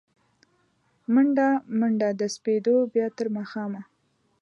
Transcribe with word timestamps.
مڼډه، 1.13 1.49
منډه 1.79 2.09
د 2.19 2.21
سپېدو، 2.35 2.75
بیا 2.93 3.07
تر 3.17 3.27
ماښامه 3.35 3.81